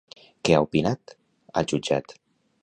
Què 0.47 0.55
ha 0.55 0.61
opinat 0.67 1.13
al 1.61 1.69
jutjat? 1.73 2.17